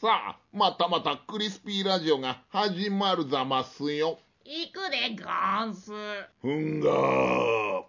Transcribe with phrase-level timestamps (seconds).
[0.00, 4.18] さあ、またまたクリスピーラジオが始まるざますよ。
[4.46, 5.92] 行くでゴンス。
[6.40, 7.82] ふんがー。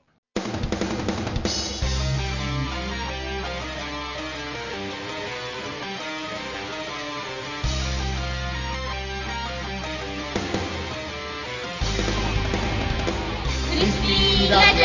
[13.69, 14.83] クリスピーラジ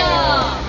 [0.63, 0.66] オ。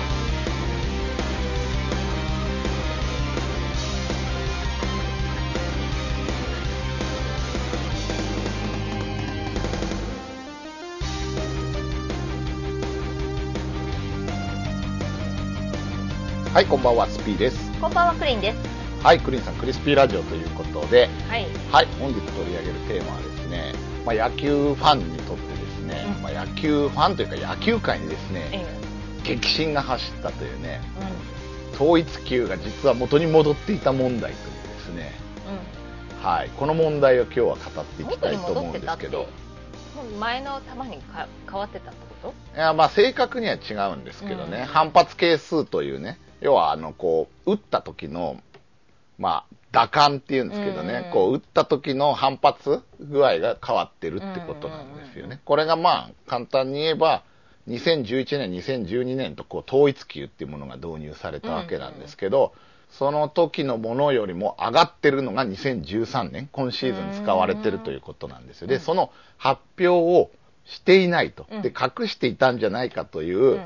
[16.58, 17.70] はい、こんばんは、スピーです。
[17.80, 18.58] こんばんは、クリンです。
[19.04, 21.46] はい、クリンさん、クリスピーラジオということで、はい。
[21.70, 28.66] はい、本日取り上げるテーマはですね、まあ、野球ファンにとってですね、うんまあ、野球ファンというか野球界にですえね、え
[29.22, 30.80] 激震が走ったというね、
[31.70, 35.12] う統一球が実は元に戻っていた問題というですね、
[36.20, 36.26] ん。
[36.26, 38.10] はい、この問題を今日は語っていうん。
[38.10, 39.28] きたいと思うんですけど、
[40.18, 48.40] 前の球にか変わってたってこいやまあ正確には違うんですけどね、うん反発係数というね、要はあのこう打った時の、
[49.18, 55.40] まあ、打感っていうんですけどね、うんこう打った時の反発具合が変わってるってことなんですよね。
[55.44, 57.24] これがまあ簡単に言えば、
[57.68, 62.54] 2011年、2012年とこう統一球っていうものが導入されたわけなんですけど、
[62.90, 68.68] その時のものよりも上がってるのが2013年、今シーズン使われてるということなんですよ。
[68.68, 70.30] で、うんその発表を
[70.64, 71.46] していないと。
[71.50, 73.36] うんで、隠していたんじゃないかといと。
[73.36, 73.52] うんう。
[73.52, 73.60] うん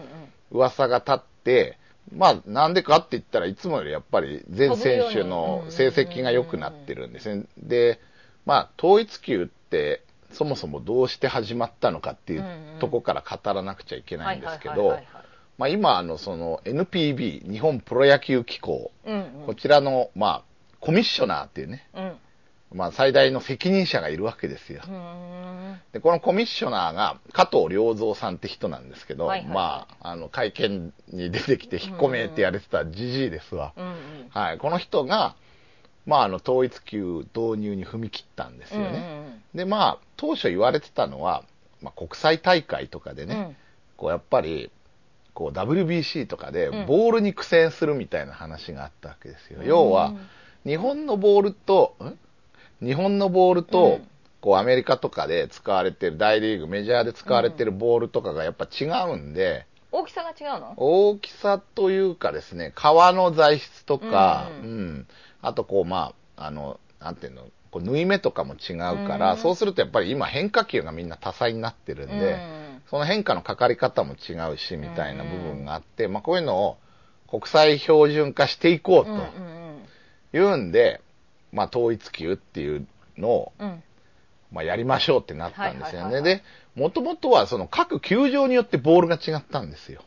[0.52, 1.78] 噂が立って、
[2.14, 7.44] まあ、なんでかって言ったらいつもよりやっぱり全選手の成績が良くなってるんですね。
[7.58, 8.00] で、
[8.44, 10.02] まあ、統一球って
[10.32, 14.98] そもそもどうして始まったのかっていううんうんとこから語らなくちゃいけないんですけど
[15.58, 20.44] まあ今、あの、その NPB、日本プロ野球機構、はいうんこちらの、まあ、
[20.80, 22.04] コミッショナーっていうね、うん。
[22.04, 22.16] うん。
[22.74, 24.82] まあ最大の責任者がいるわけですよ。
[25.92, 33.72] で、このコミッショナーが加藤良三さんって人なんですけど、はいはいはいまあ、あの、会見に出てきて引っ込めってやれてたじじいですわ。
[33.76, 33.94] うんうん。
[34.30, 34.58] はい。
[34.58, 35.36] この人が、
[36.06, 38.92] まあ、あの、統一級導入に踏み切ったんですよね。
[38.92, 39.42] ね。
[39.54, 41.44] で、まあ、当初言われてたのは、
[41.80, 43.56] まあ、国際大会とかでね、うん
[43.96, 44.72] こう、やっぱり、
[45.32, 49.62] こう、WBC とかでうん、ボールに苦戦するみたいな話があったわけですよ。
[49.62, 50.14] 要は、
[50.66, 52.18] 日本のボールと、ん？
[52.84, 54.08] 日本のボールと、うん
[54.42, 60.74] こうアメリカとかで使われてる大リーグ、メジャーで使われてるボールとかがやっぱ違うんで、大きさが違うの？
[60.76, 64.88] 大きさというかですね、皮の材質とか、ううん。
[65.00, 65.06] ん。
[65.42, 68.76] あとこうまあ、あの、なんていうの、こう縫い目とかも違う
[69.06, 69.38] から、うん。
[69.38, 72.82] そうするとやっぱり今変化球がみんな多彩になってるんで、うん。
[72.90, 76.78] その変化のかかり方も違うし、みたいな部分があって、まあこういうのを
[77.28, 79.86] 国際標準化していこううんうん
[80.32, 81.00] というんで、
[81.52, 82.86] まあ統一球っていう
[83.18, 83.68] のを、うん。
[83.68, 83.82] うん。
[84.52, 86.22] まあやりましょうってなったんですよね。
[86.22, 86.42] で、
[86.74, 90.02] もともとはその各球場によってボールが違ったんですよ。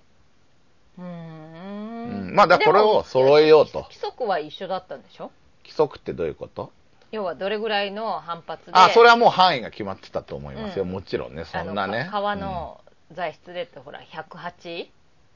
[0.97, 2.35] うんん。
[2.35, 5.31] まあだからこれを揃えようと規則は一緒だったんでしょ？
[5.63, 6.71] 規則ってどういうこと？
[7.11, 8.71] 要はどれぐらいの反発で。
[8.73, 10.83] あ、それはもう範囲が決まってたと思いますよ。
[10.83, 12.05] うんもちろんね、そんなね。
[12.05, 12.81] か革の
[13.11, 14.89] 材質でってほら、108だっけ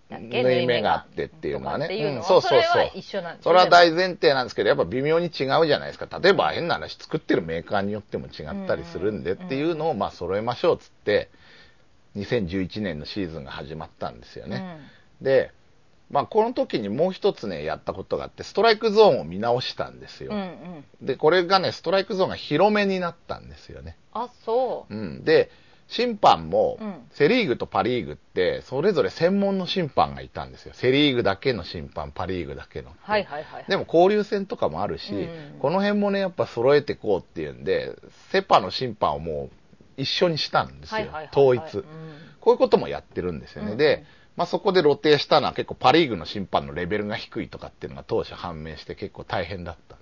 [0.09, 6.19] 縫い目があってっていうのはねうんそうそうそうそれは一緒なんですそれは大で前提なんですけど、やっぱ微妙に違うじゃないですか。
[6.19, 11.29] 例えば変な話、作ってるメーカーによっても違ったりするんでっていうのをまあ揃えましょうっつって、
[12.15, 14.79] 2011年のシーズンが始まったんですよもね。
[15.21, 15.51] で、
[16.09, 20.33] まあこの時にもう一つね、やったことがあって、ストライクゾーンを見直したんですよ。
[20.33, 21.05] うんうんうん。
[21.05, 23.95] で、これがね、ストライクゾーンが広めになったんですよね。
[24.13, 24.93] あ、そう。
[24.93, 25.23] うん。
[25.23, 25.51] で、
[25.89, 30.73] 審判もうん、セリーグとパリーグって、それぞれ専門の審判がいたんですよ。
[30.75, 32.91] セリーグだけの審判、パリーグだけの。
[33.01, 33.65] はいはいはい。
[33.67, 35.17] でも交流戦とかもあるし、う
[35.55, 37.95] んこの辺もね、やっぱ揃えていこうっていうんで、
[38.31, 39.49] セパの審判をも
[39.97, 40.95] う一緒にしたんですよ。
[40.95, 41.85] はいはいはいはい統一、うん
[42.39, 43.71] こういうこともやってるんですよね。
[43.71, 44.05] うんで、
[44.37, 49.98] まあ、そこで露呈したのは結構パリーグの審判のレベルが低いとかっていうのが当初判明して結構大変だった。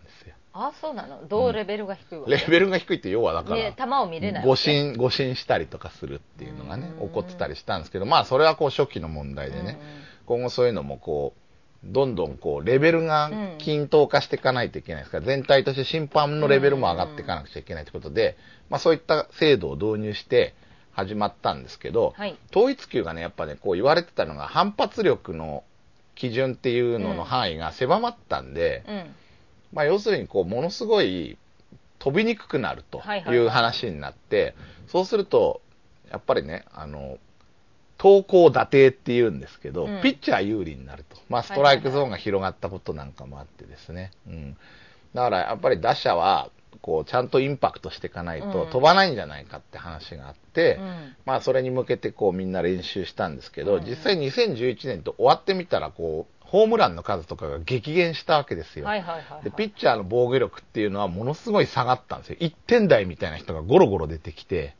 [0.65, 1.27] あ、そうなの？
[1.27, 2.31] どうレベルが低いわけ？
[2.31, 7.07] レベルが低いって要はだから、ね球を見れない誤審、誤審したりとかするっていうのがね、うん。
[7.09, 9.79] 起こってたりしたんですけど、まあそれはこう初期の問題でね、
[10.25, 11.39] 今後そういうのもこう、
[11.83, 18.35] どんどんこう、レベルが均等化していかないといけないですから、全体として審判のレベルも上がっていかなくちゃいけないということで、
[18.69, 20.55] まあそういった制度を導入して
[20.91, 22.35] 始まったんですけど、はい。
[22.49, 25.63] 統一級がね、やっぱね、こう言われてたのが反発力の
[26.15, 29.15] 基準っていうのの範囲が狭まったんで、うん。
[29.71, 29.75] うん。
[29.75, 31.37] まあ、要するにこうものすごい
[31.99, 34.55] 飛びにくくなるとはいはいはいいう話になって、
[34.87, 35.61] そうすると、
[36.11, 37.17] やっぱりね、あの、
[37.97, 41.17] 投稿打定って言うんですけど、うんピッチャー有利になると。
[41.29, 44.11] まあ、ストライクゾーンが広がったことなんかもあってですね。
[44.27, 44.57] うん。
[45.13, 58.85] だから、やっぱり打者は、こう、ちゃんとインパクトしていかないとうん飛ばないんじゃないかって話があって、うんまあそれに向けてこうみんな練習したんですけど、うん実際2011年と終わってみたらこう、ホームランの数とかが激減したわけですよ。
[58.85, 62.37] はいはいはいはいで、ピッチャーの防御力っていうのはものすごい下がったんですよ。
[62.39, 64.75] 1点台みたいな人がゴロゴロ出てきて、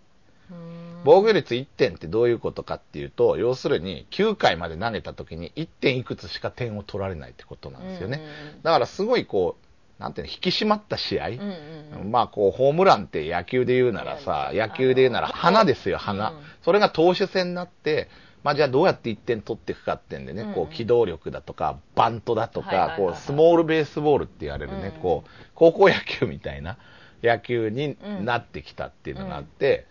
[1.03, 8.21] 防御率1点ってどういうことかっていうと、要するに9回まで投げた時に1点いくつしか点を取られないってことなんですよね。
[8.63, 11.29] だからすごいこう、なんていうの、引き締まった試合。
[11.29, 16.29] うんうんうんまあこう、ホームランって野球で言うならさ、野球で言うなら花ですよ、花。
[16.31, 18.09] うんそれが投手戦になって、
[18.43, 26.77] まあじゃあどうやって1点取っていくかってんでね、うんこう機動力だとか、バントだとか、こう、スモールベースボールって言われるね、うんこう、高校野球みたいな
[27.23, 29.85] 野球になってきたっていうのがあって、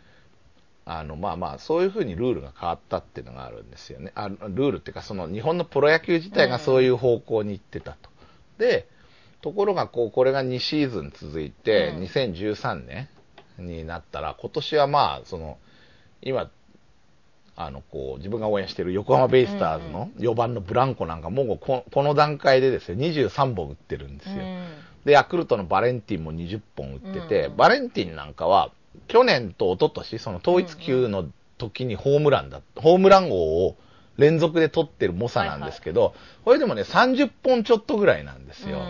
[0.85, 4.13] あの、まあまあ、そういうふうにルールが変わったっていうのがあるんですよね。
[4.15, 8.09] あルールっていうか、その日本のプロ野球自体がそういう方向に行ってたと。
[8.59, 8.89] で、
[9.43, 12.03] ところがこう、これが2シーズン続いて、うん。
[12.05, 13.09] 2013年
[13.59, 15.59] になったら、今年はまあ、その、
[16.23, 16.51] 今、
[17.57, 24.35] あの、こう、自分が応援している横浜ベイスターズの4番のブランコなんかもうここの段階でですよ、23本打ってるんですよ。
[24.35, 24.67] うん。
[25.07, 27.57] で、ヤクルトのバレンティンも20本打ってて、うん。
[27.57, 28.73] バレンティンなんかは、
[29.09, 31.27] 去年と一昨年その統一級の
[31.59, 33.77] 時にホームランだ、ホームラン王を
[34.19, 36.15] 連続で取ってる猛者なんですけど、
[36.45, 38.83] これでもね、30本ちょっとぐらいなんですよ。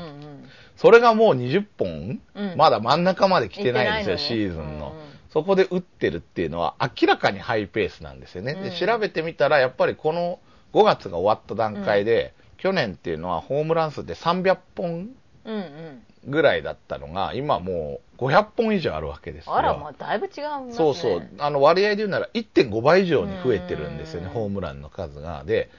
[0.76, 2.56] それがもう20本、うん。
[2.56, 4.94] まだ真ん中まで来てないんですよ、シーズンの。
[5.36, 8.54] うんうんそこで打ってるっていうのは明らかにハイペースなんですよね。
[8.54, 10.38] で、うん調べてみたら、やっぱりこの
[10.72, 15.10] 5月が終わった段階で、去年っていうのはホームラン数で300本
[15.44, 19.54] うんうんぐらいだったのが、今もう500本以上あるわけですよ。
[19.54, 21.28] あらまあだいぶ違いますねそうそう。
[21.38, 25.44] あの割合で言うなら1.5倍以上に増えてるんですよね、うんホームランの数が。
[25.44, 25.70] で、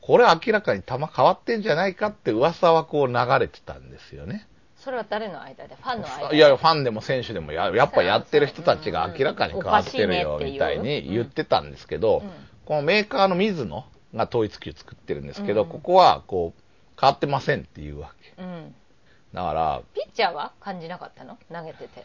[0.00, 4.48] これ明らかに球変わってんじゃないかって噂はこう流れてたんですよね。
[4.84, 5.76] それは誰の間で？
[5.76, 6.28] ファンの間？
[6.30, 12.30] でいや、ファンでも選手でもや、やっぱやってる人たちが明らかに変わってるよ、うんみたいに言ってたんですけど、うん。
[12.64, 13.84] このメーカーの水野
[14.14, 15.68] が統一球作ってるんですけど、うん。
[15.68, 16.60] ここはこう、
[17.00, 18.42] 変わってませんっていうわけ。
[18.42, 18.74] うん。
[19.32, 21.38] だから、ピッチャーは感じなかったの？
[21.52, 22.04] 投げてて。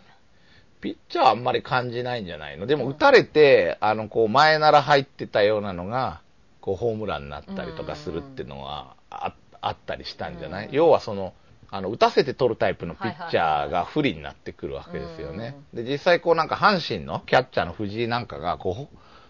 [0.79, 2.67] ピッチャーはあんまり感じないんじゃないの？
[2.67, 6.21] でも打たれて、あの、こう、前なら入ってたようなのが、
[6.61, 10.75] こう、ホームランになったりとかするっていうのはああったりしたんじゃない、うん。
[10.75, 11.33] 要はその、
[11.69, 15.57] あの、打たせて取るタイプのピッチャーが不利になってくるわけですよね。
[15.73, 18.87] で、実際こうなんか阪神のキャッチャーの藤井なんかが、こ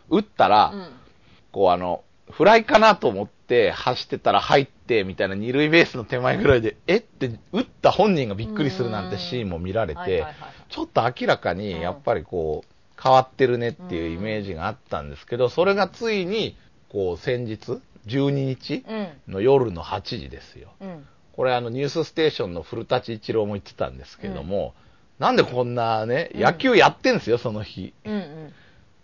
[0.10, 0.90] う、打ったら、うん。
[1.52, 10.26] こうあの、フライかなと思って走ってたら入ってみたいな二塁ベースの手前ぐらいで、えって打った本人がびっくりするなんてシーンも見られて
[10.70, 16.58] ちょっと明らかにやっぱりこう変わってるねっていうイメージがあったんですけど、それがついに
[16.90, 19.34] こう先日、12日うん。
[19.34, 20.70] の夜の8時ですよ。
[20.82, 21.08] うん
[21.38, 24.74] これあのニュースステーションの古舘一郎も言ってたんですけども、
[25.20, 27.94] なんでこんなね、うん野球やってんですよ、その日。
[28.04, 28.54] うんうん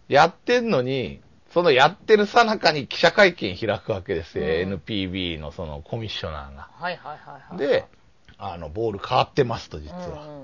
[0.10, 1.22] やってんのに、
[1.54, 6.70] そのやってるさなかに記者会見開くわけですよ、うん NPB のそのコミッショナーが。
[6.74, 7.86] はいはいはいはいで、
[8.38, 10.44] あの、ボール変わってますと、実うんは。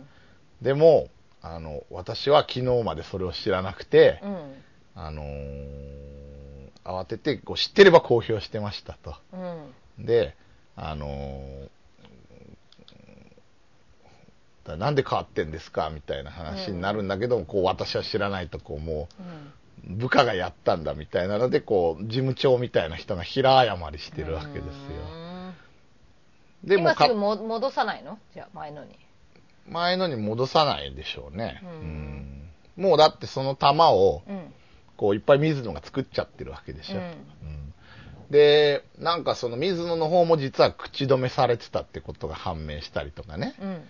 [0.62, 1.10] でも、
[1.42, 4.54] あの、私は昨日までそれを知らなくて、うん
[4.96, 6.00] あのー
[6.86, 9.16] 慌ててこう知ってれば公表してましたと。
[9.34, 10.36] うんで、
[10.76, 11.70] あのーだ
[14.78, 15.90] なんで変わってんですか？
[15.90, 19.96] みたいな話になるんだけど、こう私は知らないとこうもうん。
[19.96, 24.72] う部下がやったんだみたいなのでこう事務長みたいな人が平謝りしてるわけですよ。
[26.64, 26.68] うん。
[26.68, 28.20] でもか今すぐも戻さないの？
[28.34, 29.00] じゃあ前のに。
[29.68, 32.50] 前のに戻さないでしょうね、うん。
[32.78, 32.84] うん。
[32.84, 34.54] もうだってその球をうん。
[34.98, 37.04] こういっぱい水野が作っちゃってるわけでしょ、うん。
[37.04, 37.74] うん。
[38.30, 43.82] でなんかその水野の方も実は口止めされてたってことが判明したりとかね、うん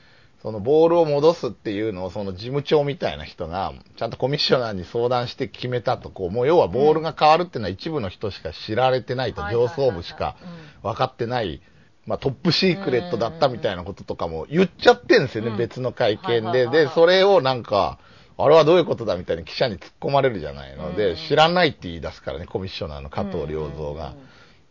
[0.41, 10.37] そのボールを戻すっていうのをその事務長みたいな人がちゃんとコミッショナーに相談して決めたとこうもう要はボールが変わるっていうのは一部の人しか知られてないと、上層部しか
[10.81, 11.61] 分かってない、
[12.05, 15.57] まあ、トップシークレットだったみたいなこととかも言っちゃってんですよね、うん。
[15.57, 16.65] 別の会見で。
[16.65, 17.99] はいでそれをなんか
[18.37, 20.95] あれはどういうことだみたいに記者に突っ込まれるじゃないの。
[20.95, 21.17] で、うん。
[21.17, 24.13] 知らないって言い出すからねコミッショナーの加藤良三が。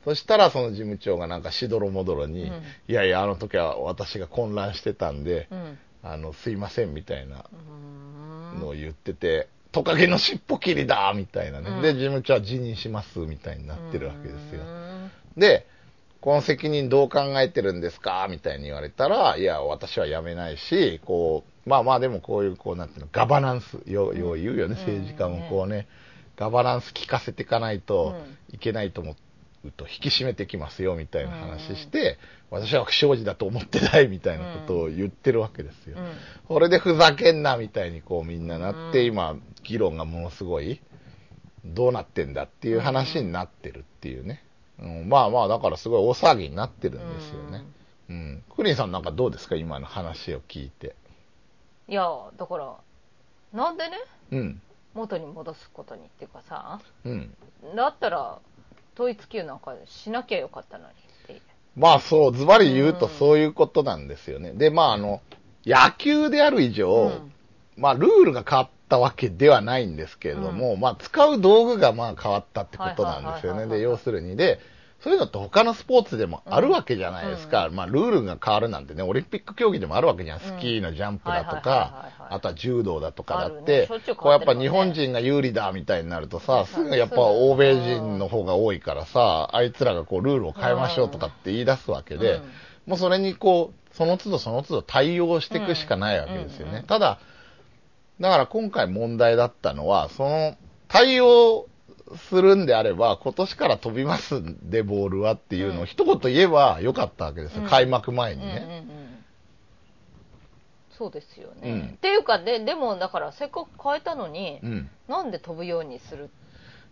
[0.08, 2.62] そしたらその事務長がなんかしどろもどろに、うん。
[2.88, 5.58] いやいや、あの時は私が混乱してたんで、うん。
[5.58, 7.44] うんあの、すいませんみたいな
[8.54, 11.70] うんのを言ってて、トカゲの尻尾切りだみたいなね。
[11.70, 11.82] うん。
[11.82, 14.62] で、事務長は辞任しますみたいになってるわけですよ。
[14.62, 14.64] う。
[14.64, 15.10] ん。
[15.36, 15.66] で、
[16.20, 18.28] この責任どう考えてるんですか？
[18.30, 24.78] みたいに言われたら、いや、私は辞めないし、こう、まあまあでもこういう、こうなんていうの、ガバナンス、よよう言うよね、うん。
[24.78, 25.88] 政治家もこうね、
[26.36, 28.14] ガバナンス聞かせていかないと
[28.52, 29.16] いけないと思っ
[29.64, 32.18] うと引き締めてきますよみたいな話して、
[32.50, 35.96] 私は不祥事だと思ってないみたいなことを言ってるわけですよ。
[35.98, 36.12] うん
[36.46, 40.80] これでふざけんなみたいにこうみんななって、うん今、議論がものすごい、
[41.64, 44.42] どうなってんだっていう話になってるっていうね。
[44.78, 47.64] うん、まあまあ、だからすごい大騒ぎになってるんですよね。
[48.08, 48.44] うん。
[48.54, 49.56] クリンさんなんかどうですか？
[49.56, 50.94] 今の話を聞いて。
[51.88, 52.06] いや
[52.38, 52.76] だから
[53.52, 53.96] なんでね？
[54.30, 54.62] うん。
[54.94, 57.34] 元に戻すことにっていうかさうん。
[57.76, 58.38] だったら
[58.98, 61.40] 統一級なんかしなきゃよかったのにって
[61.76, 64.52] まあそう、ズバリ言うとそういうことなんですよね。
[64.52, 65.22] で、まああの、
[65.64, 67.32] 野球である以上、うん
[67.78, 73.66] まあルールが変わったわけではないんですけれども、まあ使う道具がまあ変わったってことなんですよね。
[73.66, 74.58] で、要するに、で、
[75.00, 77.68] そういうのって他のスポーツでもあるわけじゃないですか。
[77.72, 80.40] まあルールが変わるなんてね、オリンピック競技でもあるわけじゃん。
[80.40, 92.42] スキーのジャンプだとかあとは柔道だとかだって、こうやっぱ日本人が有利だみたいになるとさ、すぐやっぱ欧米人の方が多いからさ、あいつらがこうルールを変えましょうとかって言い出すわけで、うん。
[92.86, 96.84] もうそれにこう、その都度その都度対応していくしかないわけですよね。
[96.86, 97.18] ただ、
[98.20, 100.56] だから今回問題だったのは、その
[100.88, 101.66] 対応
[102.16, 107.62] するんであれば、今年から飛びますんで、ボールはっていうのを一言言えばよかったわけですよ。
[107.62, 107.68] うん。
[107.68, 108.84] 開幕前にね。
[111.06, 111.80] うんそうですよね、うん。
[111.94, 114.90] っていうかででもだからせっかく変えたのに、うん。
[115.08, 116.30] なんで飛ぶようにする？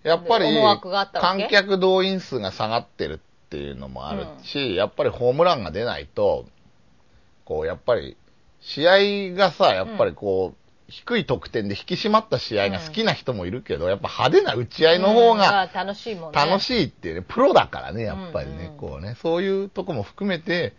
[0.02, 0.46] やっぱり
[1.20, 6.46] 観客動員数が下がってるっていうのもあるし、やっぱりホームランが出ないと、
[7.44, 8.16] こう、やっぱり、
[8.60, 10.56] 試合がさ、やっぱりこう、
[10.88, 15.70] 低い得点で引き締まった試合が好きな人もいるけど、やっぱ派手な打ち合いの方がうん。
[15.72, 16.44] 楽しいもんね。
[16.44, 18.76] 楽しいっていうね、プロだからね、やっぱりね、うんうん。
[18.76, 20.74] こうね、そういうとこも含めて、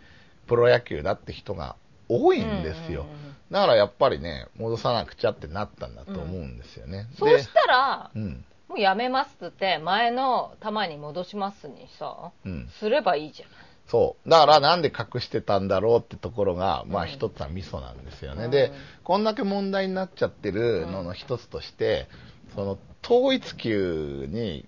[0.47, 1.75] プロ野球だって人が
[2.09, 3.05] 多いんですよ。
[3.51, 7.07] だからやっぱりね、戻さなくちゃってなったんだと思うんですよね。
[7.17, 12.69] そうしたらでうん、もうやめますって前の球に戻しますにさうん。
[12.79, 13.45] すればいいじゃ
[13.87, 14.29] そう。
[14.29, 18.45] だからなんで隠してたんだろうってところが、まあうん一つはミソなんですよね。
[18.45, 18.71] うんで、
[19.03, 22.07] こんだけ問題になっちゃってるのの一つとして、
[22.53, 24.65] その統一球に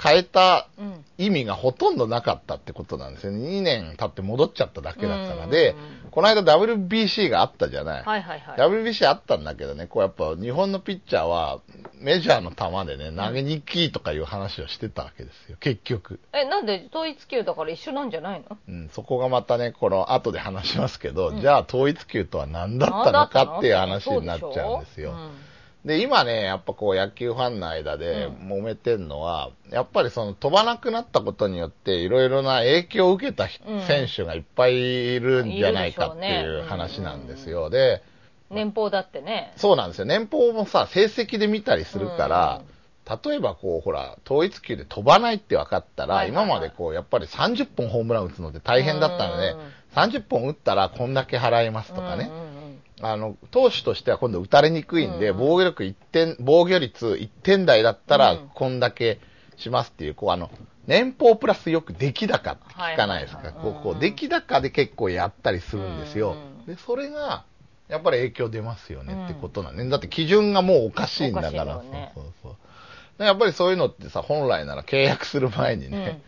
[0.00, 0.68] 変えた
[1.18, 3.46] 意味がほとんどなかったってことなんですよね。
[3.46, 5.44] 2年経って戻っちゃっただけだから。
[5.44, 5.74] うんで、
[6.10, 8.02] この間 WBC があったじゃない。
[8.02, 11.60] はいはいはい WBC あったんだけどね、こうやっぱ日本のピッチャーは
[12.00, 16.20] メジャーの球でね、投げにくいとかいう話をしてたわけですよ、結局。
[16.32, 18.56] えなんで統一球だから一緒なんじゃないの？
[18.68, 25.14] うん、そこがまたね、この後で話しますけど、うんじゃあ統一球とは何だったのかっていう話になっちゃうんですよ。
[25.84, 28.52] で、今ね、やっぱこう野球ファンの間でうん。
[28.60, 33.80] 揉めてんのは、やっぱりその飛ばなくなったことによっていろいろな影響を受けた人うん。
[33.82, 34.74] 選手がいっぱい
[35.14, 37.68] いるんじゃないかっていうねう話なんですよ。
[37.68, 38.02] で、
[38.50, 39.52] 年俸だってね。
[39.56, 40.04] そうなんですよ。
[40.04, 42.62] 年俸もさ、成績で見たりするから、
[43.24, 46.46] 例えばこう、ほら、統一球で飛ばないって分かったら、はいはいはい。
[46.46, 49.60] 今までこう、やっぱり30本ホームラン打つのって大変だったのでうん、
[49.94, 52.30] 30本打ったらこんだけ払いますとかね。
[52.30, 52.61] うんうんうん
[53.02, 59.18] あの、投手としては今度打たれにくいんで、うん防御力1点、防御率1点台だったらうんこんだけ
[59.56, 60.50] しますっていう、こうあの、
[60.86, 63.52] 年俸プラスよく出来高って聞かないですか？
[63.52, 66.36] こう、こう、うん出来高で結構やったりするんですよ。
[66.58, 67.44] うんで、それが、
[67.88, 69.86] やっぱり影響出ますよねってことなんね。
[69.88, 71.82] だって基準がもうおかしいんだから。
[71.82, 72.56] ねそうそうそう。
[73.18, 76.22] でやっぱりそういうのってさ、本来なら契約する前にね、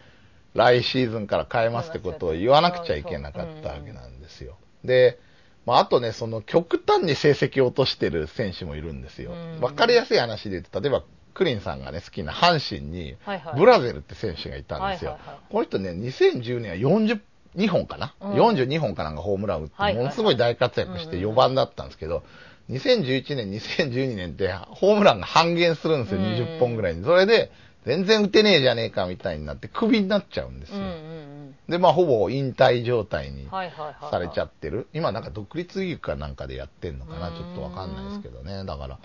[0.54, 4.56] 来シーズンから変えますってことを言わなくちゃいけなかったわけなんですよ。
[4.84, 5.18] で、
[5.66, 9.60] まあ、あとね、その極端に成績を落としてる選手もいるんですようん。
[9.60, 11.02] わかりやすい話で言うと、例えば、
[11.34, 13.16] クリンさんがね、好きな阪神に
[13.56, 15.18] ブラゼルって選手がいたんですよ。
[15.50, 22.22] この人ね、2010年は42本かな、うん ?42 本かなんかホームラン打って、ものすごい大活躍してうんうん4番だったんですけど、
[22.70, 27.04] 2011年、2012年ってホームランが半減するんですよ、うん20本ぐらいに。
[27.04, 27.50] それで、
[27.84, 30.78] 全然打てねえじゃねえかみたいになって、クビになっちゃうんですよ。
[30.78, 31.54] うんうんうん。
[31.68, 34.10] で、まあ、ほぼ引退状態にはいはいはいはい。
[34.10, 34.88] されちゃってる。
[34.92, 38.64] 今なんか独立リーグかなんかでやってんのかなうんちょっとわかんないですけどね。
[38.64, 38.98] だから、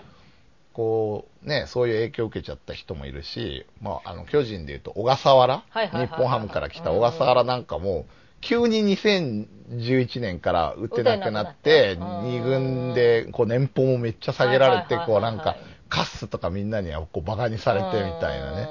[0.72, 8.06] こう、ね、そういう影響を受けちゃった人もいるし、まあ、あの、巨人で言うと小笠原、はいはいはいはい日本ハムから来た小笠原なんかも、
[8.40, 12.28] 急に2011年から打てなくなって、打てなくなって。
[12.38, 15.06] 2軍で、こう、年俸もめっちゃ下げられて、はいはいはいはい。
[15.06, 15.56] こう、なんか、
[15.90, 18.68] カスとかみんなにはこう、バカにされてみたいなね。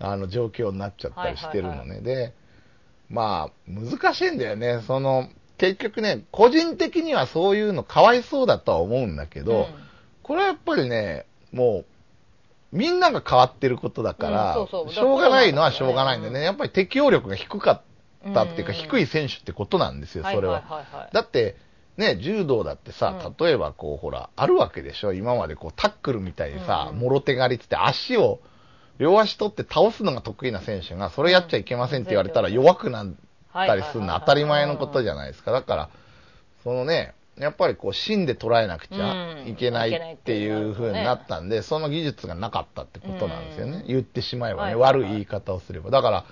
[0.00, 1.78] あの状況になっちゃったりしてるのね。
[1.78, 2.34] はいはいで、
[3.08, 4.82] まあ、難しいんだよね。
[4.86, 9.88] その、結局ね、個人的にはそういうのかわいそうだとは思うんだけど、うん
[10.28, 11.84] これはやっぱりね、も
[12.72, 20.58] う、みんなが変わってることだから、うんそうそうしょうがないのはしょうがないんでね、やっぱり適応力が低かったっていうか、うん低い選手ってことなんですよ、それは。
[20.58, 21.56] いはいはいはいだって、
[21.98, 25.12] ね、柔道だってさうん、例えばこう、ほら、あるわけでしょ？
[25.12, 26.98] 今までこう、タックルみたいにさ、うん。
[27.00, 28.40] もろ手狩りっつって足を、
[28.98, 33.12] 両足取って倒すのが得意な選手が、それやっちゃいけませんって言われたら弱くなっ
[33.52, 35.52] たりするのは当たり前のことじゃないですか。
[35.52, 35.90] だから、
[36.64, 43.84] そのね、やっぱりこう芯で捉えなくちゃいけないっていう風になったんで、その技術がなかったってことなんですよね。
[43.86, 45.90] 言ってしまえばね、悪い言い方をすれば。
[45.90, 46.24] だから、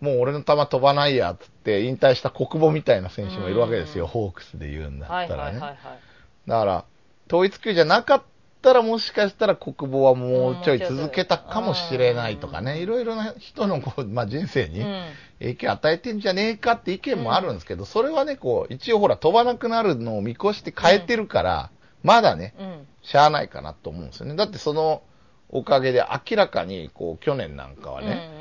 [0.00, 5.60] もう俺の球飛ばないやっつって引退した国母みたいな選手もいるわけですよ、うんホークスで言うんだったらね。
[5.60, 6.84] だから、
[7.28, 8.22] 統一球じゃなかっ
[8.62, 15.04] たらもしかしたら国母はもうちょい続けたかもしれないとかね、いろいろな人のこう、まあ、人生にうん
[15.40, 21.70] 影響を与えてんじゃねえかって意見もあるんですけど、それはね、こう、一応ほら飛ばなくなるのを見越して変えてるから、
[22.02, 22.86] まだね、うん。
[23.02, 24.36] しゃあないかなと思うんですよね。
[24.36, 25.02] だってその
[25.48, 28.39] おかげで明らかに、こう、去年なんかはね、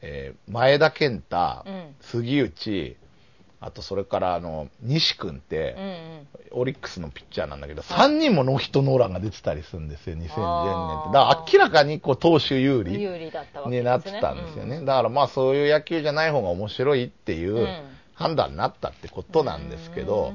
[0.00, 2.96] えー前田健太、うん杉内、
[3.60, 5.82] あとそれからあの、西君って、うん。
[5.82, 6.28] うんうん。
[6.52, 10.34] オリックスのピッチャーなんだけど、3人もノーヒットノーランが出てたりするんですよ、2010年って。
[10.36, 10.54] だか
[11.12, 12.92] ら明らかにこう投手有利。
[13.66, 14.80] になってたんですよね。
[14.84, 17.82] だからまあそういう野球じゃない方が面白いっていううん
[18.14, 20.34] 判断になったってことなんですけど、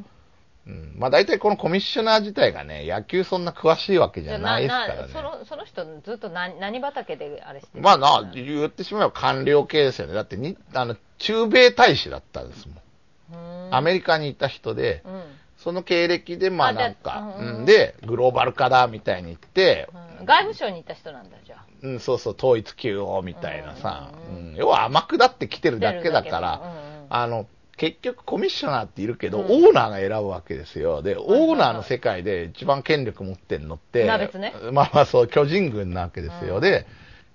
[0.68, 0.94] うん。
[0.98, 5.14] まあ大体このコミッショナー自体がね、野球そんな詳しいわけじゃないですからね。
[5.14, 10.14] そのその人ずっと何何畑であれしてるまあな、言ってしまえば官僚系ですよね。
[10.14, 12.76] だってに、あの、中米大使だったんですも
[13.38, 13.66] ん。
[13.68, 13.76] うん。
[13.76, 15.24] アメリカにいた人で、うん。
[15.58, 17.66] その経歴で、まあなんか、うんうん。
[17.66, 19.90] で、グローバル化だみたいに言って、
[20.20, 20.26] うん。
[20.26, 21.66] 外務省にいた人なんだじゃあ。
[21.84, 26.62] うん、そうそう、統一級をみたいなさ、ううん要は天下って来てるだけだから、
[27.10, 27.46] あの、
[27.78, 29.46] 結局コミッショナーっているけど、うん。
[29.46, 31.02] オーナーが選ぶわけですよ。
[31.02, 34.54] で、オーナーの世界で一番権力持ってるのって、ナベツね。
[34.72, 36.56] まあまあそう、巨人軍なわけですよ。
[36.56, 36.62] うん。
[36.62, 36.86] で、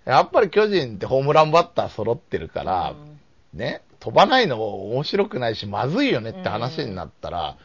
[0.04, 2.94] やっぱり巨人ってホームランバッター揃ってるから、
[3.52, 7.56] ね、飛ばないの面白くないし、まずいよねって話になったら、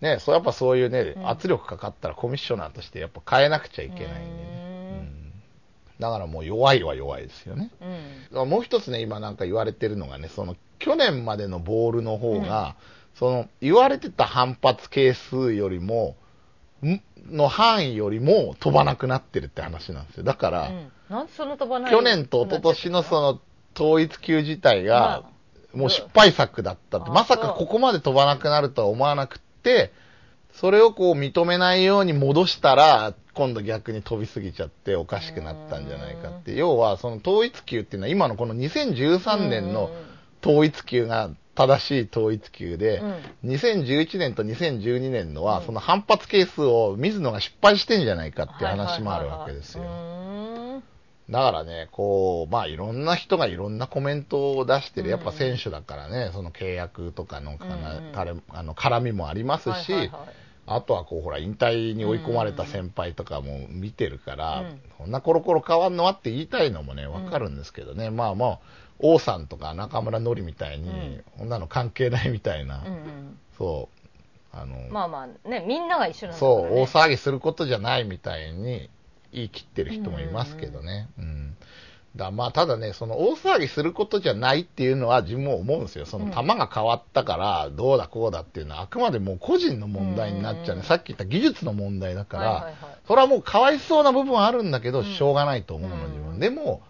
[0.00, 1.28] ね、そうやっぱそういうね、うん。
[1.28, 4.90] 圧力かかったらコミッショナーとしてやっぱ変えなくちゃいけないんでね。
[4.90, 4.98] うん。
[4.98, 5.32] うん。
[6.00, 7.70] だからもう弱いは弱いですよね。
[8.32, 8.48] うん。
[8.48, 12.76] もう一つね、今なんか言われてるのがね、その去年までのボールの方が、
[13.14, 16.16] その言われてた反発係数よりも、
[16.84, 17.00] ん？
[17.30, 20.22] の範囲よりも飛ばなくなってるって話なんですよ。
[20.22, 20.90] だから、うん。
[21.10, 23.40] なんでその飛ばない去年と一昨年のその
[23.74, 25.24] 統一球自体が、
[25.74, 29.92] もう失敗作だったって、あまさかここまで飛ばなくなるとは思わなくって、
[30.54, 36.54] それをこう認めないように戻したら、今度逆に飛びすぎちゃっておかしくなったんじゃないかって。
[36.54, 39.90] 要は、その統一球っていうのは今のこの2013年の
[40.42, 43.02] 統一球が正しい統一球で、
[43.44, 49.82] 2011年と2012年のは、その反発係数を水野が失敗してんじゃないかっていう話もあるわけですよ。
[49.82, 50.82] よ
[51.30, 58.42] だからね、こう、まあいろんな人がいろんなコメントを出してる、やっぱ選手だからね、その契約とかのかな、うん。
[58.48, 60.10] あの絡みもありますし、
[60.66, 64.80] あとはこう、ほら、引退に追い込まれた先輩とかも見てるから、うん。
[64.96, 68.58] こんなコロコロ変わんのはって言いたいのもね、わかるんですけどね、まあまあ、
[69.00, 73.88] 王さんとか中村のりみたいに、うんこんなの関係ないみたいな、うんうんそ
[74.52, 78.90] う、あの、まあまあねみんなが一緒なんだかそう、大騒ぎすることじゃないみたいに
[79.32, 81.08] 言い切ってる人もいますけどね。
[81.18, 81.56] うん。
[82.16, 86.06] だまあ、ただね、その大騒ぎすることじゃないっていうのは自分も思うんですよ。
[86.06, 90.80] そのうん球が変わったからどうだこうだっていうのはあくまでもう個人の問題になっちゃうね。
[90.80, 92.74] うんさっき言った技術の問題だから、はいはいはい
[93.06, 96.38] それはもうかわいそうな部分はあるんだけど、うんしょうがないと思うの、うん自分。
[96.38, 96.82] でも、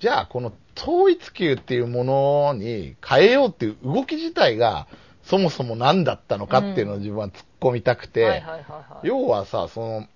[0.00, 4.86] じゃあこの統一球っていうものに変えようっていう動き自体が
[5.26, 8.44] そもそも何だったのかっていうのを自分は突っ込みたくて、
[9.02, 10.06] 要はさ、その、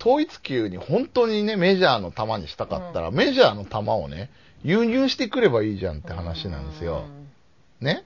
[0.00, 4.30] 統一球に本当にね、メジャーの球にしたかったら、メジャーの球をね、
[4.62, 7.04] 輸入してくればいいじゃんって話なんですよ。
[7.80, 8.04] ね？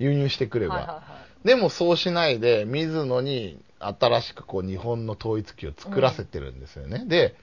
[0.00, 1.02] 輸入してくれば。
[1.44, 7.04] でもそうしないで、水野に新しくこう日本の統一球を作らせてるんですよね。
[7.06, 7.36] で、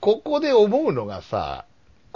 [0.00, 1.64] ここで思うのがさ、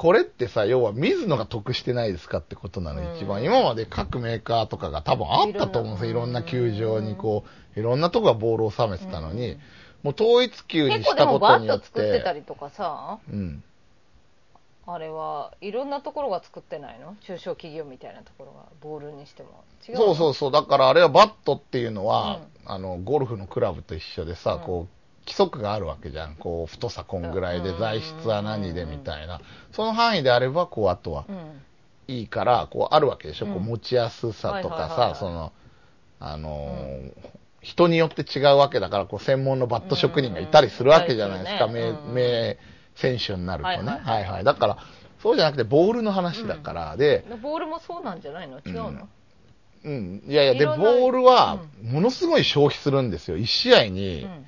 [0.01, 3.17] これってさ、要は水野が得してないですかってことなの、うん。
[3.19, 3.45] 一番。
[3.45, 6.09] 今まで各メーカーとかが多分あったと思うんですよ。
[6.09, 7.45] いいろんな球場にこ
[7.77, 9.61] う、いろんなとこがボールを収めてたのに、うん。
[10.05, 13.19] もう統一球に結構でしたこもバットとによって、作ってたりとかさ。
[13.31, 13.63] うん。
[14.87, 17.15] あれはいろんなところが作ってないの？
[17.21, 19.65] 中小企業みたいなところがボールにしても。
[19.87, 20.01] 違うの？
[20.01, 20.51] そうそうそう。
[20.51, 24.63] だからあれはバットっていうのは、あの、ゴルフのクラブと一緒でさ、うん。
[24.63, 25.00] こう、
[25.31, 26.35] 規則があるわけじゃん。
[26.35, 29.41] こう、太さこんぐらいで、うん材質は何でみたいな。
[29.73, 31.63] その範囲であれば、こう、あとはうん
[32.09, 33.47] いいから、こう、あるわけでしょ。
[33.47, 35.53] こう、うん持ちやすさとかさ、その、
[36.19, 37.13] あのー
[37.63, 41.67] 人によって違うわけだから、こう、専門のバット職人がいたりするわけじゃないですか。
[41.69, 42.57] 名名
[42.95, 44.01] 選手になるとね。
[44.03, 44.45] はいはい。
[44.45, 44.79] だから、
[45.23, 48.61] そうじゃなくて、ボールの話だから、で、ボールもそうなんじゃないの？
[48.61, 49.09] 違うの、
[49.85, 50.23] うん。
[50.27, 53.37] いやいや、で、ボールは、ものすごい消費するんですよ。
[53.37, 54.47] 1試合うにん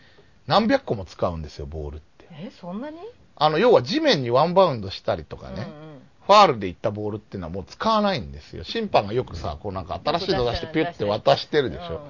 [0.52, 2.28] 何百個も使うんですよ、ボールって。
[2.30, 2.98] えそんなに？
[3.36, 5.92] あの、要は地面にワンバウンドしたりとかね、うんうん
[6.24, 8.62] ファールでいったボールっていうのはもう使わないんですよ。
[8.62, 12.00] 審判がよくさ、こうなんか新しいの出してピュッて渡してるでしょ。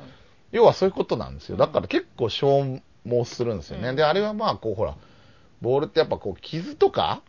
[0.50, 1.56] 要はそういうことなんですよ。
[1.56, 3.88] だから結構消耗するんですよね。
[3.88, 4.96] うんで、あれはまあこうほら、
[5.62, 7.22] ボールってやっぱこう傷とか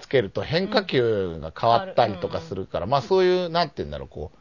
[0.00, 4.38] つけると変化球が変わったりとかするから、まあそういう、なんて言うんだろう、こう、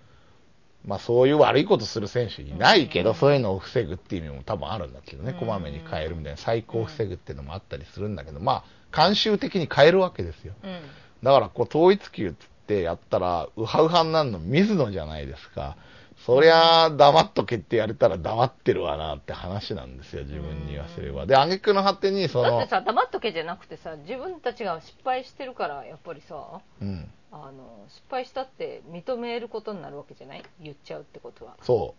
[0.86, 10.54] まあそういう悪いことする選手いないけど、うんそういうのを防ぐっていう意味も多分あるんだけどね、うんこまめに変えるみたいな、最高を防ぐっていうのもあったりするんだけど、まあ慣習的に変えるわけですよ。
[10.64, 10.80] うん
[11.24, 12.34] だからこう統一球っ
[12.68, 15.78] てやったら、ウハウハになるの水野じゃないですか。
[16.26, 21.26] そりゃあ黙っとけってやれたら黙ってるわなって話なんですよ、自分に言わせれば。
[21.26, 30.44] で、挙句の果てにそのだって、さ黙っとけじゃなくてさ自分たちが失敗してるからやっぱりさうん、あの失敗したって認めることになるわけじゃない？
[30.62, 31.96] 言っちゃうってことはそ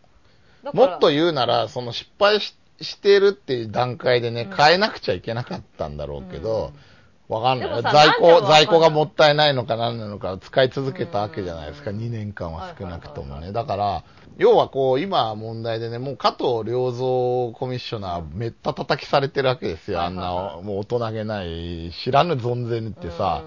[0.64, 0.76] う。
[0.76, 6.78] もっと言うなら、その失敗ししてるっていう段階でねうん、変えなくちゃいけなかったんだろうけど、わかんないよ。
[6.78, 6.93] でもさ在庫、なんで
[7.28, 7.82] わかんない。
[7.82, 11.98] 在庫がもったいないのか何なのか使い続けたわけじゃないですか、うん。
[11.98, 13.52] 2年間は少なくともね。
[13.52, 14.04] だから、
[14.36, 20.02] 要はこう、今問題でね、もう加藤良三コミッショナーめった叩きされてるわけですよ。
[20.02, 20.32] あんな、
[20.62, 23.42] もう大人げない、知らぬ存ぜぬってさ、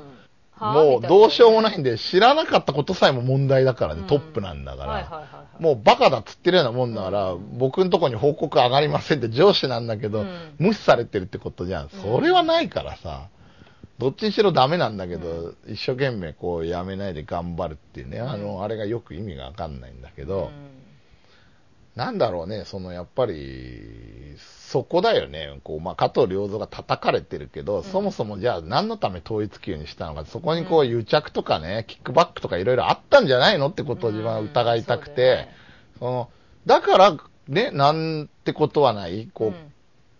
[0.60, 4.08] もうどうしようもないんで、知らなかったことさえも問題だからね、うん。
[4.08, 5.44] トップなんだから。
[5.60, 7.58] もうバカだっつってるようなもんだから、うん。
[7.58, 10.56] 僕のとこに報告上がりませんって上司なんだけど、うん。
[10.58, 11.90] 無視されてるってことじゃん。
[11.90, 13.28] それはないからさ、
[14.00, 20.52] どっちにしろダメなんだけど、う一生懸命こうやめないで頑張るっていうね、あうの、あれがよく意味がわかんないんだけど、うん。
[21.96, 27.84] なんだろうね、そのやっぱり、そこだよね、こう、まあ、加藤良三が叩かれてるけど、ん。
[27.84, 35.48] そもそもじゃあ何のため統一球にしたのか、そこにこう癒着とかね、キックバックとかいろいろあったんじゃないのってことを自分は疑いたくて、
[35.96, 36.30] うんその、
[36.68, 39.54] だから、ね、なんてことはない、こう、うん。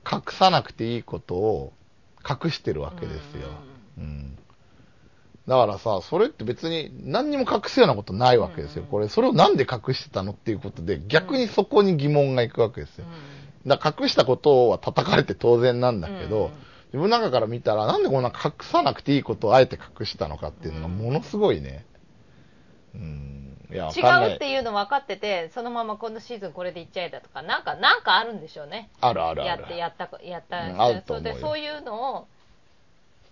[0.10, 1.74] 隠さなくていいことを
[2.28, 3.50] 隠してるわけですよ。
[3.98, 4.38] うん。
[5.48, 8.84] だからさ、それって別に何にも隠すようなことないわけですよ。
[8.84, 13.06] うんこれ、それをなんで隠してたのっていうことで、逆にそこに疑問がいくわけですよ。
[13.66, 16.52] だ隠したことは叩かれて当然なんだけど、うん
[16.88, 21.86] 自分の中から見たら、なんでこんな隠さなくていいことをあえて隠したのかっていうのがものすごいね。
[22.96, 23.58] うん。
[23.70, 29.62] いや、わ違うっていうの分かっててそのまま今度シーズンこれでいっちゃえだとかなんかなんかあるんでしょうねあるあるある。
[29.62, 32.28] やってやったやったうんあると思うそういうのを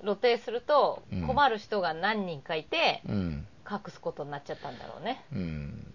[0.02, 3.48] 露呈するとうん困る人が何人かいてうん。
[3.70, 5.88] 隠すことになっちゃったんだろうねうん。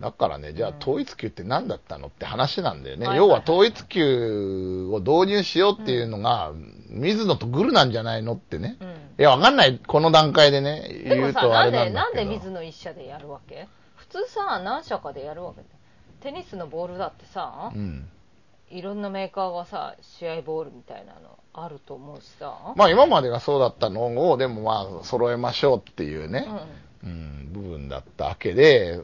[0.00, 3.06] だからね、じゃあうん統一球って何だったのって話なんだよね。
[3.06, 6.52] はいはいはい要は統一球を導入しようっていうのが、
[6.88, 8.76] 水野とグルなんじゃないのってね。
[8.80, 9.80] うんいや、わかんない。
[9.84, 11.94] この段階でね、言うとあれなんだけど。
[11.96, 13.66] なんで水の一社でやるわけ？
[13.96, 15.62] 普通さ何社かでやるわけ？
[16.20, 18.08] テニスのボールだってさ、うん。
[18.70, 26.46] いろんなメーカーがさ試合ボールみたいなのあると思うしさ、まあ今までがそうだったのを、でもまあ揃えましょうっていうね、
[27.02, 27.10] うん。
[27.10, 29.00] うん、部分だったわけで、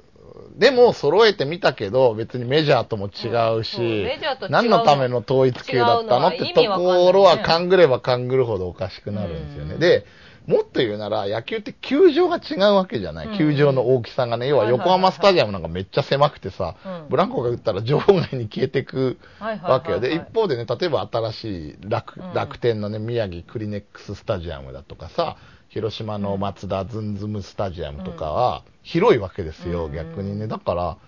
[0.56, 3.12] でも揃えてみたけど、別にメジャーとも違ううん。
[3.12, 9.74] そうしメジャーと違う、の何のための統一球だったのってところは勘ぐれば勘ぐるほどおかしくなるんですよね。
[9.74, 9.80] うん。
[9.80, 10.06] で、
[10.46, 13.28] もっと言うなら、野球って球場が違うわけじゃない。
[13.28, 13.38] うん。
[13.38, 17.08] 球場の大きさがね、要は横浜スタジアムなんかめっちゃ狭くてさ、うん。
[17.08, 20.00] ブランコが打ったら場外に消えてくわけよ。
[20.00, 22.34] で、一方でね、例えば新しい楽,、うん。
[22.34, 25.36] 楽天のね、宮城クリネックススタジアムだとかさ、
[25.68, 29.94] 広島の松田ズンズムスタジアムとかは広いわけですよ、うん。
[29.94, 30.46] 逆にね。
[30.46, 30.98] だから、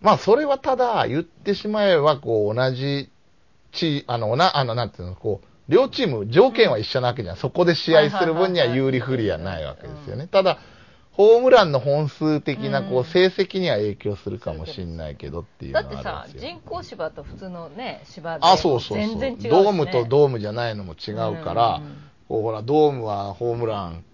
[0.00, 3.10] まあそれはただ言ってしまえば、こう同じ
[3.72, 7.36] チあの、な、あの、なんていうの、こう、両チーム条件は一緒なわけじゃん。
[7.36, 10.26] そこで試合する分には有利不利はないわけですよね。
[10.26, 10.58] ただ、
[11.12, 16.50] ホームランの本数的な、こうんう、成績には影響するかもしれないけどっていうのだはってさあるんですよ。
[16.50, 19.08] 人工芝と普通のね芝であ、そうそうそう。
[19.08, 24.04] 全然違うし、ね、ドームとドームじゃないのも違うから、うんこうほら、ドームはホームラン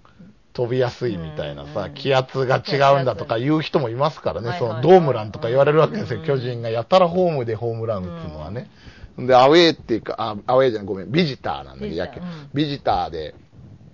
[0.52, 8.68] 飛びやすいみたいなさ、うん気圧が違うんだとか言う人もいますからね、そはいはいのドームランとか言われるわけですよ、うん巨人がやたらホームでホームラン打つのはね。
[9.26, 13.34] で、アウェーっていうか、あアウェーじゃない、ごめん、ビジターなんだけど、ビジターで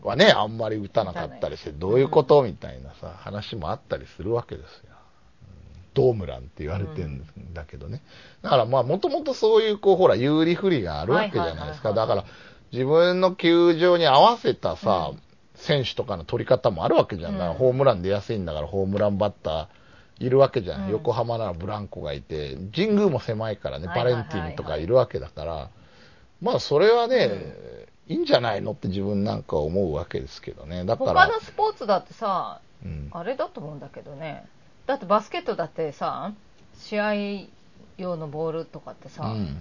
[0.02, 4.94] はね、あんまり打たなかったりして、どういうことみたいなさ、話もあったりするわけですよ。
[5.94, 8.02] ドームランって言われてるんだけどね。
[8.42, 11.92] だからまあ、もともとそういう、こう、ほら、有利不利があるわけじゃないですか。
[11.92, 12.24] だから、
[12.72, 15.20] 自分の球場に合わせたさ、うん
[15.56, 17.34] 選手とかの取り方もあるわけじゃん。
[17.34, 19.66] だからうんホームラン出やすいんだから、ホームランバッター
[20.18, 20.84] いるわけじゃん。
[20.84, 20.90] うん。
[20.90, 25.70] 横浜ならブランコがいて、神宮も狭いからね、バレンティンとかいるわけだから、
[26.40, 27.30] まあ、それはね、
[28.06, 30.84] いいんじゃないのって自分なんか思うわけですけどね。
[30.84, 34.44] だから、他のスポーツだってさうん、あれだと思うんだけどね。
[34.86, 36.32] だってバスケットだってさ
[36.76, 37.14] 試合
[37.96, 39.58] 用のボールとかってさ、うん。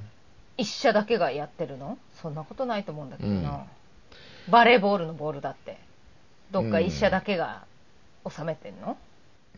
[0.57, 1.97] 一社だけがやってるの？
[2.21, 3.65] そんなことないと思うんだけどな、
[4.49, 5.77] バレーボールのボールだって。
[6.51, 7.63] どっか一社だけが
[8.29, 8.97] 収めてんの、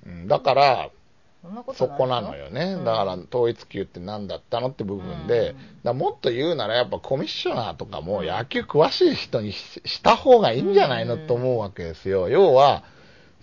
[0.05, 0.27] うん。
[0.27, 0.89] だから、
[1.67, 2.73] そそこなのよね。
[2.73, 2.85] うん。
[2.85, 5.97] だから、統一級って何だったのって部分で、うん。
[5.97, 12.29] もっと言うならやっぱコミッショナーとかも野球詳しい人にしした方がいいんじゃないのうんと思うわけですよ。
[12.29, 12.83] 要は、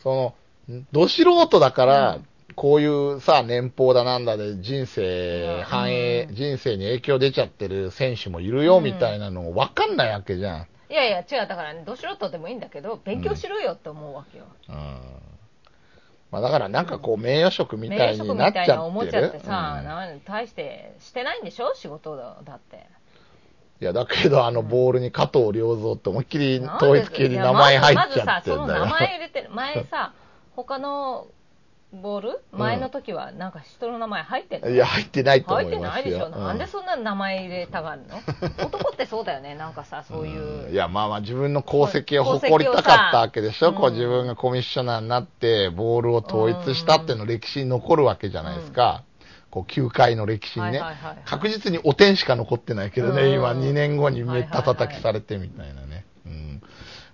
[0.03, 0.35] そ
[0.69, 2.27] の、ど素人だから、うん。
[2.55, 6.35] こういうさ、年俸だなんだで人生うん反映、うん。
[6.35, 10.67] 人生に影響出ちゃってる選手もいるよみたいなの分かんないわけじゃん。
[10.91, 11.49] いやいや違う。
[11.49, 14.99] だからねど素人でもいいんだけど勉強しろよって思うわけよ、うん。
[16.33, 18.67] まあだからなんかこう名誉職み名たい誉職みになっちゃってる。
[18.67, 22.87] たいな思っちゃってさ、うんなん大してしてないんでしょ仕事だだって
[23.81, 28.85] いや、だけど、あの、ボールに加藤良三って思いっきり統一級に名前入っちゃってんいやまずさそのだよ。
[28.85, 30.13] 名前入れてる前さ
[30.55, 31.27] 他の
[31.93, 32.41] ボール？
[32.53, 34.71] 前の時はなんか人の名前入ってんの？
[34.71, 35.79] いや、入ってないと入って。
[35.79, 38.17] ないでしょ、うなんでそんな名前入れたがるの？
[38.67, 40.73] 男ってそうだよねなんかさそういう、ん。
[40.73, 43.75] いや、まあまあ自分の功績を誇りたかったわけでしょ？
[43.75, 49.05] こう自分がコミッショナーになって、ボールを統一したっていうの歴史に残るわけじゃないですか。
[49.51, 50.79] こう、球界の歴史にね。
[50.81, 51.17] はいはいはい。
[51.17, 53.35] はい確実にお点しか残ってないけどね、うん。
[53.35, 56.07] 今2年後にめった叩きされてみたいなね。
[56.25, 56.63] うん。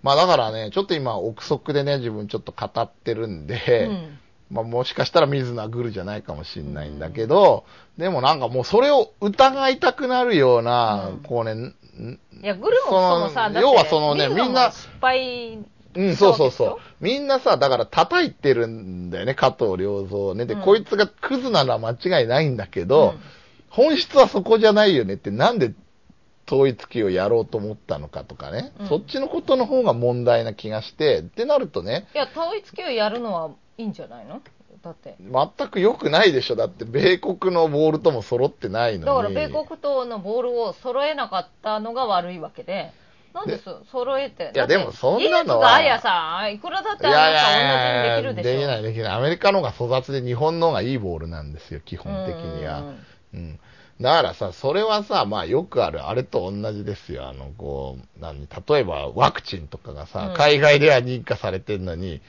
[0.05, 4.19] まあだからね、ちょっと今、憶測でね、自分ちょっと語ってるんで、うん
[4.51, 7.65] まあ、もしかしたら水野はグルじゃないかもしれないんだけど、
[7.99, 11.19] でもなんかもうそれを疑いたくなるような、うん。
[11.21, 11.75] こうね、ん
[12.43, 15.59] いやグルもそのさ要はそのねみんな失敗
[15.95, 16.77] うん、そうそうそう。
[17.01, 20.47] みんなさ、だから叩いてるんだよね、加藤良三ね。
[20.47, 20.61] で、うん。
[20.61, 23.21] こいつがクズなのは間違いないんだけど、うん。
[23.71, 25.75] 本質はそこじゃないよねって、なんで
[26.47, 28.89] 統一期をやろうと思ったのかとかね、うん。
[28.89, 34.43] そっちのことの方が問題な気がして、ってなるとね、いや統一級やるのはいいんじゃないの？
[34.83, 36.57] だって全く良くないでしょ。
[36.57, 39.05] だって、米国のボールとも揃ってないのに。
[39.07, 42.93] だから米国とのボールを揃えなかったのが悪いわけで
[43.35, 47.17] なんでそ揃えていやでもそんなのは技術があさいくらだってあな
[48.23, 48.59] た同じにできるでしょ？
[48.59, 49.12] できない、できない。
[49.12, 52.81] アメリカの方が粗雑で日本の方がいいボールなんですよ、基本的には。
[52.81, 52.99] うん
[53.35, 53.61] うん。
[54.01, 57.29] だからさ、それはさ、まあよくある、あれと同じですよ。
[57.29, 62.21] あの、こう、何、例えばワクチンとかがさ、うん海外では認可されてるのに、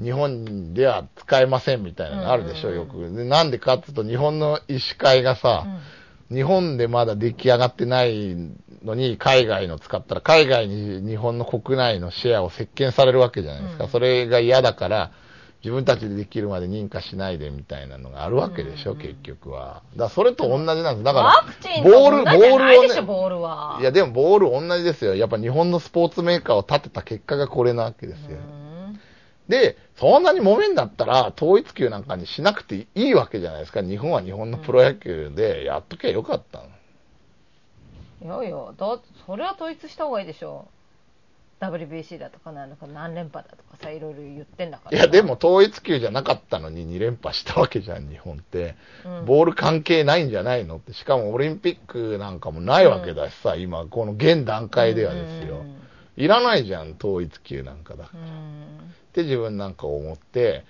[0.00, 3.10] 日本では使えませんみたいなのあるでしょ、よく。
[3.10, 5.66] でなんでかっていうと、日本の医師会がさ、
[6.30, 8.36] 日本でまだ出来上がってない
[8.84, 13.84] のに、海外の使ったら、海外に日本の国内のシェアを席巻されるわけじゃないですか。
[13.84, 15.10] うんそれが嫌だから、
[15.64, 19.82] 自分たちでできるまで認可しないでみたいなのがあるわけでしょ、うんうん結局は。
[19.94, 21.02] だからそれと同じなんです。
[21.02, 25.16] だから、ワクチンとボール、ボールをね、ボールはいやでもボール同じですよ。
[25.16, 28.36] やっぱ日本のスポーツメーカーを立てた結果がこれなわけですよ。
[28.52, 28.57] うん
[29.48, 33.82] で、そんなに揉めんだったら、統一球なんかにしなくていいわけじゃないですか。
[33.82, 36.64] 日本は日本のプロ野球でやっときゃよかったの。
[38.20, 40.66] いやいやだそれは統一した方がいいでしょ
[41.60, 48.76] WBC だとかなんだか何連覇だとかさいろいろ言ってんだからいや、でも統一球じゃなかったのに2連覇したわけじゃん、日本って。
[49.04, 50.92] うんボール関係ないんじゃないのって。
[50.92, 55.64] しかもオリンピックなんかもないわけだしさ、今、この現段階ではですよ。
[56.16, 58.04] いらないじゃん、統一球なんかだ。
[58.04, 58.16] っう
[59.22, 60.64] んうんて自分なんか思って、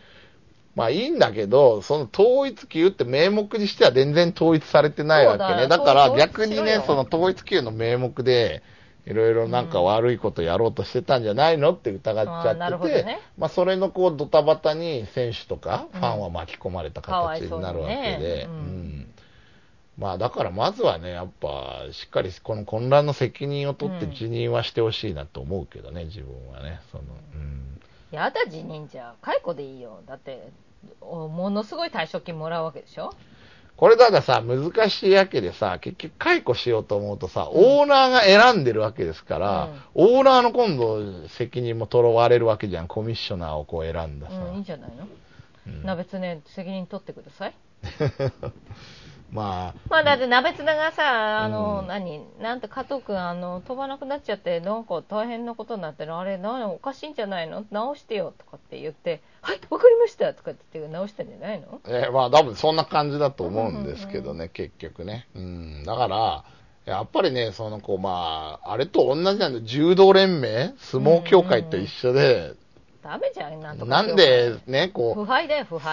[0.75, 5.55] まあいいんだけど、その統一球って名目にしては全然統一されてないわけね。
[5.55, 8.63] だよだから逆にねその統一球の名目で、
[9.07, 13.21] いろいろなんか悪いことやろうとしてたんじゃないのって疑っちゃってて、るほどね。
[13.39, 16.01] まあそれのこうドタバタに選手とかうん。
[16.01, 19.09] ファンは巻き込まれた形になるわけねで、うんうん
[19.99, 26.81] まあだからまずはね、やっぱしっかりこの混乱の責任を取ってうん辞任はしてほしいなと思うけどね、自分はね。
[26.93, 27.78] そのうん
[28.11, 30.01] やだ辞任じゃ解雇でいいよ。
[30.07, 30.49] だって
[31.01, 33.13] おものすごい退職金もらうわけでしょ？
[33.77, 44.35] これだからさ、難しいわけでさ、結局解雇しようと思うとさ、オーナーが選んでるわけですから、オーナーの今度責任も取われるわけじゃん、コミッショナーをこう選んださ。
[44.37, 45.07] うんいいんじゃないの、
[45.69, 45.83] うん。
[45.85, 47.55] なべつね責任取ってください
[49.31, 57.65] まあ、まあだって鍋つながさ、あの、うん何、なんて加藤君、あの、飛ばなくなっちゃって、なんか大変なことになってる、あれ、なおかしいんじゃないの？
[57.71, 61.81] 直してよとかって言って、はい、わかりましたとかって言って直してんじゃないの？
[61.87, 65.29] えーまあ多分そんな感じだと思うんですけどね、結局ね。
[65.35, 65.85] うん。
[65.85, 66.45] だから、
[66.87, 72.55] やっぱりね、そのこう、まあ、あれと同じなんで、柔道連盟、相撲協会と一緒で、
[73.03, 73.91] ダメじゃん、なんとか。
[73.91, 75.27] なんで、ね、こ腐う。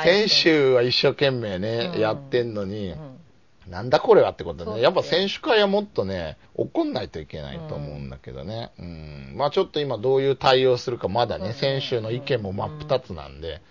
[0.03, 1.99] 選手は一生懸命ね、うん。
[1.99, 3.19] やってんのに、うん
[3.67, 8.71] なんだこれはってことでね、やっぱ選手会はもっとね、怒んないといけないと思うんだけどね。
[8.79, 9.33] うん。
[9.35, 13.61] まあちょっと今どういう対応するかまだね、選手の意見も真っ二つなんで、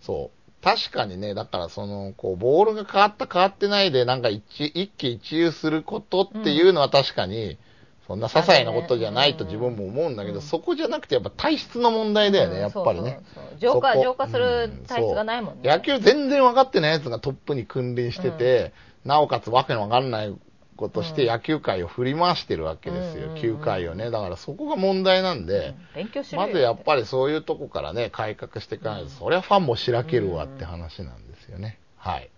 [0.00, 0.64] そう。
[0.64, 7.58] 確かにね、だからその、こう、ボールが変わった変わってないで、なんか一一喜一憂することっていうのは確かに、
[8.06, 13.20] そんな些細なことじゃないと自分も思うんだけど、うんそこじゃなくてやっぱ体質の問題だよね、やっぱりね。
[13.34, 13.58] そうそうそう。
[13.58, 15.68] 浄化浄化する体質がないもんね。
[15.68, 18.72] 野球全然分かってないやつがトップに君臨してて、
[19.06, 20.34] なおかつわけのわかんない
[20.76, 21.28] ことしてうん。
[21.28, 24.10] 野球界を振り回してるわけですよ、球界をね。
[24.10, 25.74] だからそこが問題なんで、
[26.34, 31.78] まずやっぱりそういうとこからね、改革していかないと、そりゃファンもしらけるわって話なんですよね。
[31.96, 32.30] はい。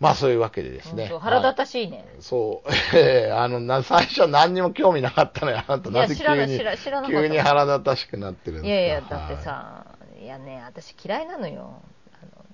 [0.00, 1.06] まあそういうわけでですね。
[1.20, 6.58] 腹立はいたしいね、そう、 えーあのな、最初は何にも興味なかったのよ、あなた、なぜ急に
[7.06, 8.74] 急に腹立たしくなってるんいですか？
[8.74, 9.86] やいやだってさ、
[10.20, 11.80] い、やね私嫌いなのよ。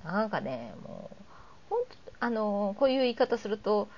[0.05, 1.17] あのなんかねもう
[1.71, 3.89] 本当あのこういう言い方すると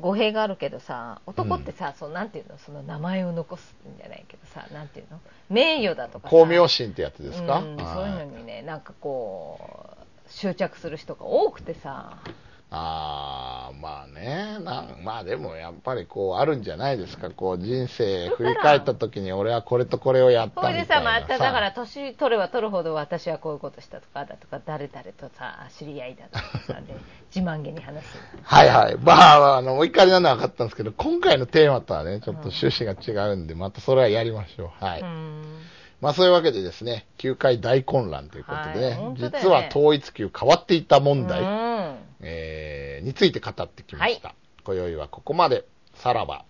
[0.00, 2.58] 語弊があるけどさ男ってさ、そうなんていうの？
[2.58, 5.20] その名前を残すんじゃないけどさなんていうの？
[5.50, 6.36] 名誉だとかさ。
[6.36, 9.60] 光明心ってやつですか、うん、そうはいいうのにねなんかこ
[10.26, 12.18] う執着する人が多くてさ
[12.74, 21.00] ああ、まあね、なんまあでもやっぱりこうあるんじゃないですか、こう人生振り返った時に俺はこれとこれをやったみたいな。
[21.02, 26.94] まただから年取れば取るほど私はこういうことしたとかだとか誰々とさ知り合いだとかさで
[27.34, 28.18] 自慢げに話す。
[28.42, 28.96] はいはい。
[28.96, 34.84] まあ、あの、お怒りなのは分かったんですけど、今回のテーマとはね、ちょっと趣旨が違うんで、またそれはやりましょう。
[34.84, 35.04] はい。
[36.04, 44.34] うんまあそういうわけでですね、球界大混乱ということでね、はいね実は統一球変わっていった問題、うんえーについて語ってきました。
[44.64, 45.64] 今宵はここまで。
[45.96, 46.44] さらば。